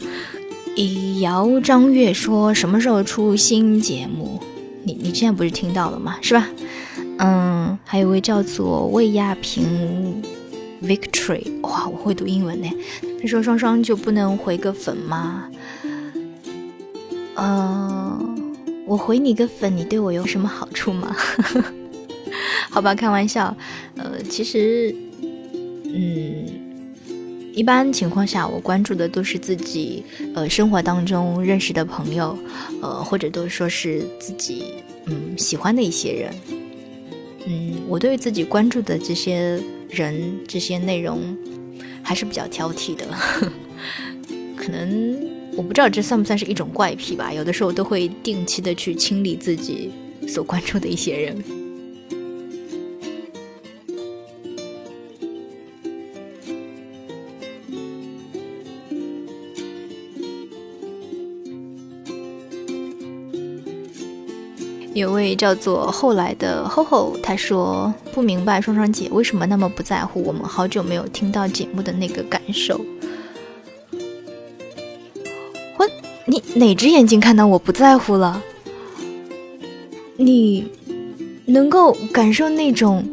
[0.76, 4.42] 以姚张月说什么时候出新节目？
[4.84, 6.18] 你你现在不是听到了吗？
[6.22, 6.48] 是吧？
[7.20, 10.22] 嗯，还有位叫做魏亚平
[10.84, 12.70] Victory，哇，我会读英文呢。
[13.22, 15.50] 他说双双就不能回个粉吗？
[17.38, 18.54] 嗯，
[18.86, 21.16] 我回你个粉，你对我有什么好处吗？
[22.70, 23.56] 好吧，开玩笑。
[23.96, 24.94] 呃，其实，
[25.86, 26.65] 嗯。
[27.56, 30.04] 一般情况下，我关注的都是自己
[30.36, 32.38] 呃生活当中认识的朋友，
[32.82, 34.74] 呃或者都说是自己
[35.06, 36.36] 嗯喜欢的一些人，
[37.48, 39.58] 嗯，我对自己关注的这些
[39.90, 41.36] 人这些内容
[42.04, 43.08] 还是比较挑剔的，
[44.58, 45.18] 可能
[45.56, 49.90] 我不知道这算不算是一种怪癖吧，有的时候都会定期的去清理自己
[50.28, 51.65] 所关注的一些人。
[64.96, 72.80] 有位叫做后来的吼吼，他说不明白双双姐为什么那么不在乎我们好久没有听到节目的那个感受。
[75.78, 75.86] 我
[76.26, 78.42] 你哪只眼睛看到我不在乎了？
[80.16, 80.72] 你
[81.44, 83.06] 能够感受那种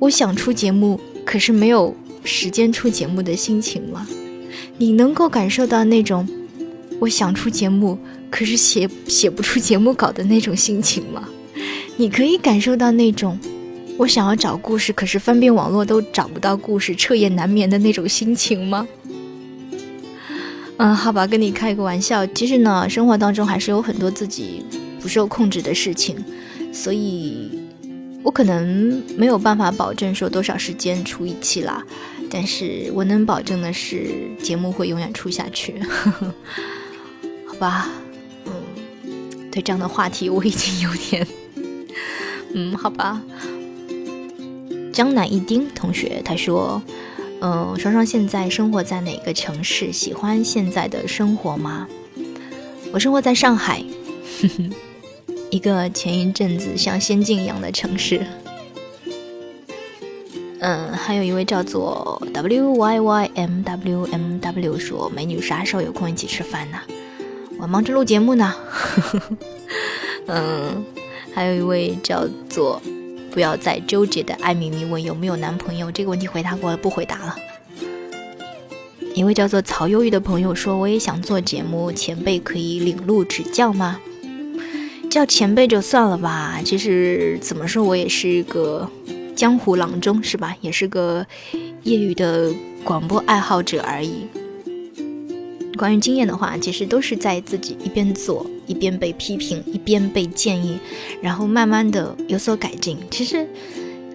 [0.00, 4.06] 我想出节目可是没有时间出节目的心情吗？
[4.76, 6.28] 你能够感受到那种
[7.00, 7.98] 我想出节目？
[8.32, 11.28] 可是写写不出节目稿的那种心情吗？
[11.98, 13.38] 你可以感受到那种
[13.98, 18.88] 我想要找故事，可是翻遍网络都找不到故事，彻夜难眠的那种心情吗？
[20.78, 22.26] 嗯，好吧，跟你开个玩笑。
[22.28, 24.64] 其实呢，生活当中还是有很多自己
[25.00, 26.16] 不受控制的事情，
[26.72, 27.50] 所以
[28.22, 31.84] 我可能没有办法保证说多少时间出一期啦。
[32.30, 34.10] 但是我能保证的是，
[34.42, 35.74] 节目会永远出下去。
[37.46, 37.90] 好吧。
[39.52, 41.26] 对这样的话题，我已经有点，
[42.54, 43.20] 嗯，好吧。
[44.92, 46.82] 江南一丁同学他说
[47.40, 49.92] ：“嗯，双双现在生活在哪个城市？
[49.92, 51.86] 喜欢现在的生活吗？”
[52.92, 53.82] 我生活在上海，
[55.50, 58.26] 一个前一阵子像仙境一样的城市。
[60.60, 66.78] 嗯，还有一位叫做 W Y Y M W M W 说：“美女啥时候有空一起吃饭呢？”
[67.66, 68.54] 忙着录节目呢，
[70.26, 70.84] 嗯，
[71.34, 72.80] 还有一位叫做
[73.30, 77.36] 不要再纠结的艾米米问有没有男朋友这个问题回答过了，不回答了。
[79.14, 84.00] 一位叫做曹忧郁的朋友说：“我也想做节目，前辈可以领路指教吗？
[85.10, 86.58] 叫前辈就算了吧。
[86.64, 88.88] 其实怎么说，我也是一个
[89.36, 90.56] 江湖郎中，是吧？
[90.62, 91.26] 也是个
[91.82, 92.50] 业余的
[92.82, 94.26] 广播爱好者而已。
[95.76, 100.78] 关于经验的话，其实都是在自己一边做，一边被批评，一边被建议，
[101.20, 102.96] 然后慢慢的有所改进。
[103.10, 103.48] 其实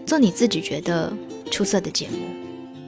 [0.05, 1.11] 做你自己觉得
[1.51, 2.17] 出色的节目。”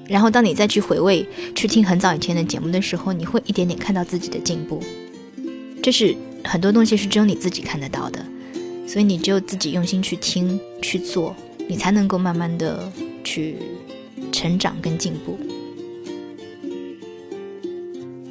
[0.10, 4.82] 然后，当你再去回味、去听很早以前的节目的时候，你会一点点看到自己的进步。
[5.84, 8.26] 这是很多东西是只有你自己看得到的，
[8.88, 11.36] 所以你只有自己用心去听、去做，
[11.68, 12.92] 你才能够慢慢的
[13.24, 13.58] 去
[14.32, 15.38] 成长跟进步。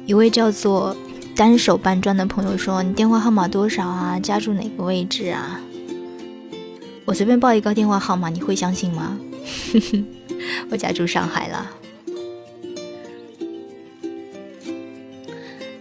[0.09, 0.97] 一位叫做
[1.35, 4.19] 单手搬砖的朋友说：“你电话号码多少啊？
[4.19, 5.61] 家住哪个位置啊？”
[7.05, 9.19] 我随便报一个电话号码，你会相信吗？
[10.71, 11.69] 我家住上海了。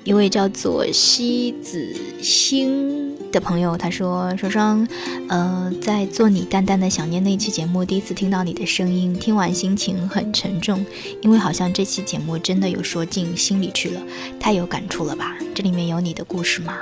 [0.04, 4.88] 一位叫做西子星的朋友，他说：“双双，
[5.28, 10.84] 呃，在做你淡淡的想念那期节目，第一次听到你的声音，听完心情很沉重，
[11.22, 14.00] 因为好像这期节目真的有说进心里去了，
[14.38, 15.36] 太有感触了吧？
[15.54, 16.78] 这里面有你的故事吗？”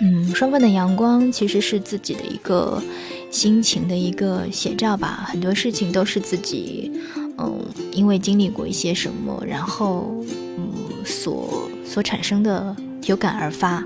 [0.00, 2.82] 嗯，双份的阳光其实是自己的一个。
[3.30, 6.90] 心情的一个写照吧，很多事情都是自己，
[7.38, 10.12] 嗯，因为经历过一些什么，然后，
[10.58, 10.68] 嗯，
[11.04, 12.74] 所所产生的
[13.06, 13.84] 有感而发，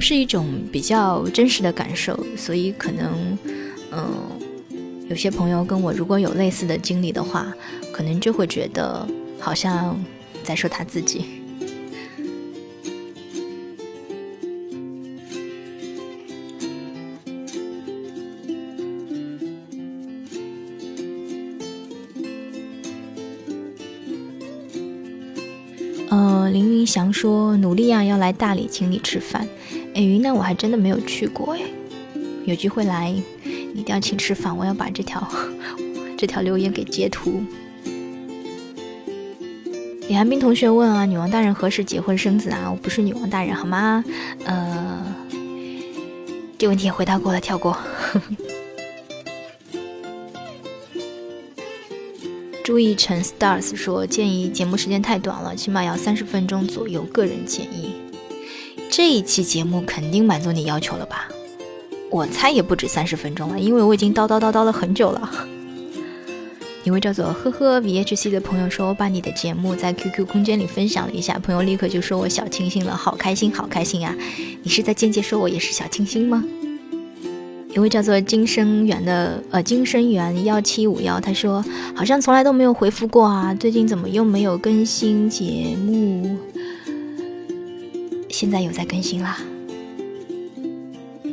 [0.00, 3.38] 是一种比较真实的感受，所以可能，
[3.92, 4.06] 嗯，
[5.08, 7.52] 有些朋友跟我如果有类似的经历的话，
[7.92, 9.06] 可能就会觉得
[9.40, 9.98] 好像
[10.42, 11.24] 在说他自己。
[26.86, 29.46] 祥说：“努力啊，要来大理请你吃饭。”
[29.96, 31.60] 哎，云南我还真的没有去过哎，
[32.44, 33.08] 有机会来，
[33.42, 34.54] 一定要请吃饭。
[34.54, 35.26] 我要把这条
[36.18, 37.42] 这条留言给截图。
[40.06, 44.04] 李寒冰同学问啊：“女王大人何时结婚生子啊？”我不是女王大人好吗？
[44.44, 45.02] 呃，
[46.58, 47.74] 这问题也回答过了，跳过。
[52.62, 57.02] 朱一晨 stars 说：“建议节目时间太短了，起码要三十分钟左右。
[57.04, 57.94] 个人建议，
[58.96, 61.28] 这一期节目肯定满足你要求了吧？
[62.10, 65.30] 我猜也不止三十分钟了，因为我已经叨叨叨叨了很久了。”
[66.82, 74.16] 一位叫做呵呵 VHC 的朋友说：“我把你的节目在 QQ 空间里分享了一下，朋友立刻就说我小清新了，好开心，好开心啊！
[74.62, 76.42] 你是在间接说我也是小清新吗？”
[77.74, 81.62] 一位叫做金生源的，呃，金生源幺七五幺，他说
[81.94, 86.38] 好像从来都没有回复过啊，最近怎么又没有更新节目？
[88.38, 89.38] 现在有在更新啦，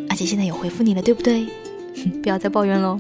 [0.08, 1.46] 而且现在有回复你了，对不对？
[2.24, 2.98] 不要再抱怨喽。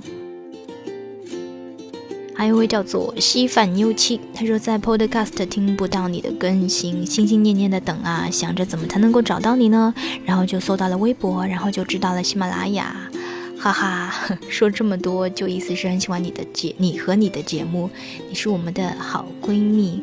[2.36, 9.94] 还有一位叫做稀饭妞七，他说在 Podcast 听不到你的更新，心心念念的等啊，想着怎么才能够找到你呢？
[10.26, 13.10] 然后就搜到了微博，然后就知道了喜马拉雅。
[13.58, 14.14] 哈哈，
[14.52, 17.90] 说这么多，就意思是很喜欢你的节，你和你的节目，
[18.28, 20.02] 你是我们的好闺蜜，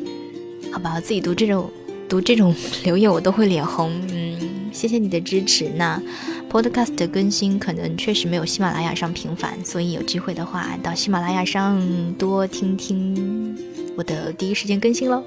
[0.71, 0.93] 好吧？
[0.95, 1.69] 我自己读这种
[2.11, 2.53] 读这种
[2.83, 3.89] 留言，我都会脸红。
[4.11, 4.37] 嗯，
[4.73, 5.69] 谢谢你的支持。
[5.77, 5.97] 那
[6.51, 11.81] Podcast 的更新可能确实没有喜马拉雅上频繁，所以有机会的话，到喜马拉雅上
[12.15, 13.57] 多听听
[13.95, 15.23] 我的第一时间更新喽。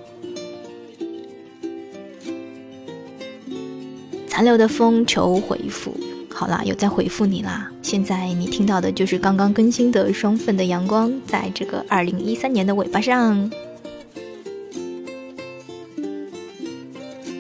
[4.29, 5.97] 残留的风求回复。
[6.29, 7.71] 好啦，有在回复你啦。
[7.81, 13.51] 现在你听到的就是刚刚更新的双份的阳光，在这个二零一三年的尾巴上。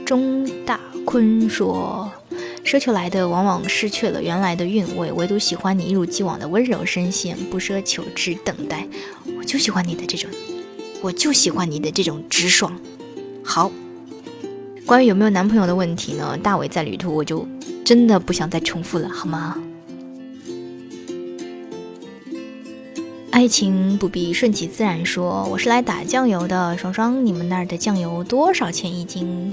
[0.04, 2.10] 钟大坤说
[2.64, 8.86] ：“奢求来的，往往失去了原来的韵味，唯独喜欢你一如既往的温柔声线，不奢求只等待。
[9.38, 10.30] 我就喜欢你的这种，
[11.00, 12.78] 我就喜欢你的这种直爽。”
[13.44, 13.70] 好，
[14.86, 16.38] 关于有没有男朋友的问题呢？
[16.42, 17.46] 大伟在旅途，我就。
[17.84, 19.62] 真的不想再重复了，好吗？
[23.34, 26.78] 爱情不必顺其自然说，我是来打酱油的。
[26.78, 29.52] 双双，你们那儿的酱油多少钱一斤？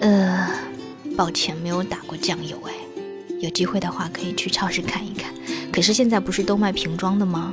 [0.00, 0.48] 呃，
[1.18, 2.72] 抱歉，没有打过酱油哎。
[3.40, 5.30] 有机会的话可以去超市看一看。
[5.70, 7.52] 可是现在不是都卖瓶装的吗？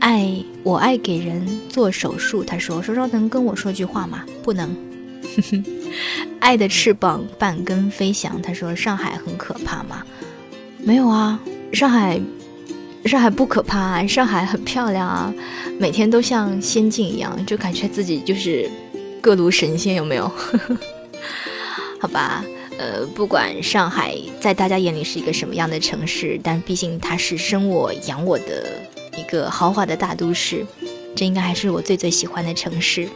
[0.00, 0.30] 爱
[0.62, 4.22] 我爱给人做手术，他说双双能跟我说句话吗？
[4.42, 4.68] 不能。
[6.40, 8.42] 爱的翅膀半根飞翔。
[8.42, 10.04] 他说：“上海很可怕吗？
[10.76, 11.40] 没有啊，
[11.72, 12.20] 上海，
[13.04, 15.32] 上海不可怕，上海很漂亮啊，
[15.78, 18.70] 每天都像仙境一样，就感觉自己就是
[19.20, 20.30] 各路神仙，有没有？
[22.00, 22.44] 好吧，
[22.78, 28.66] 呃，不管上海在大家眼里是一个什么样的城市，但毕竟它是生我养我的
[29.16, 30.64] 一个豪华的大都市，
[31.16, 33.08] 这应该还是我最最喜欢的城市。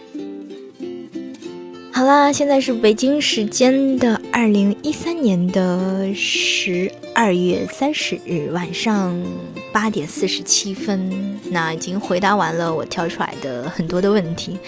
[1.95, 9.15] 好啦，现在是北京时间的二零一三年的十二月三十日晚上
[9.75, 11.39] 八点四十七分。
[11.51, 14.59] 那已经回答完了我挑出来的很多的问题。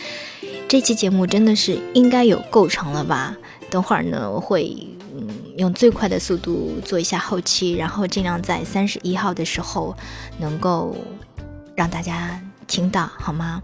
[0.69, 3.35] 这期节目真的是应该有够长了吧？
[3.71, 4.77] 等会儿呢，我会
[5.17, 9.97] 嗯用最快的速度做一下后期，然后尽量在三十一号的时候
[10.39, 10.95] 能够
[11.75, 13.63] 让大家听到，好吗？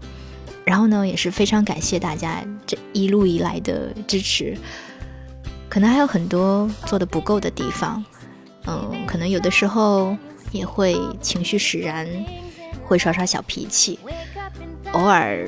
[0.71, 4.57] 然后呢，也是非常感谢大家这一路以来的支持。
[5.67, 8.01] 可能还有很多做的不够的地方，
[8.67, 10.15] 嗯，可能有的时候
[10.49, 12.07] 也会情绪使然，
[12.85, 13.99] 会耍耍小脾气，
[14.93, 15.45] 偶尔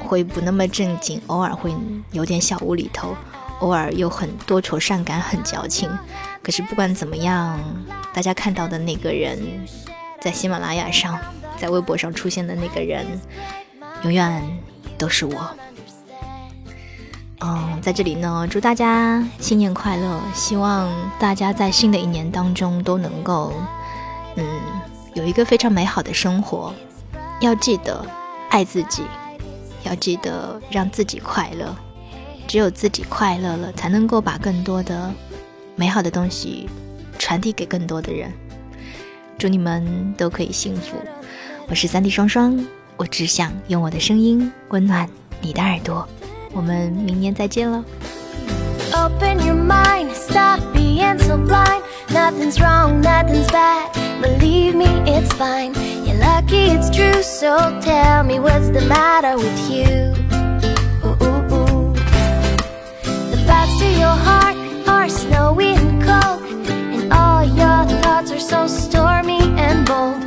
[0.00, 1.70] 会不那么正经，偶尔会
[2.12, 3.14] 有点小无厘头，
[3.60, 5.90] 偶尔又很多愁善感，很矫情。
[6.42, 7.60] 可是不管怎么样，
[8.14, 9.38] 大家看到的那个人，
[10.22, 11.18] 在喜马拉雅上，
[11.58, 13.04] 在微博上出现的那个人。
[14.04, 14.42] 永远
[14.98, 15.56] 都是我。
[17.40, 20.20] 嗯，在这里呢，祝大家新年快乐！
[20.34, 23.52] 希望大家在新的一年当中都能够，
[24.36, 24.44] 嗯，
[25.14, 26.72] 有一个非常美好的生活。
[27.40, 28.04] 要记得
[28.50, 29.02] 爱自己，
[29.84, 31.74] 要记得让自己快乐。
[32.46, 35.10] 只有自己快乐了，才能够把更多的
[35.76, 36.68] 美好的东西
[37.18, 38.30] 传递给更多的人。
[39.38, 40.96] 祝你们都可以幸福！
[41.68, 42.64] 我是三 D 双双。
[42.96, 45.08] 我只想用我的声音温暖
[45.40, 46.06] 你的耳朵，
[46.52, 47.84] 我们明年再见了。
[48.92, 51.82] Open your mind, stop being so blind.
[52.10, 53.90] Nothing's wrong, nothing's bad.
[54.22, 55.72] Believe me, it's fine.
[56.06, 60.14] You're lucky it's true, so tell me what's the matter with you.
[61.04, 61.92] Ooh, ooh, ooh.
[63.32, 68.68] The paths to your heart are snowy and cold, and all your thoughts are so
[68.68, 70.23] stormy and bold.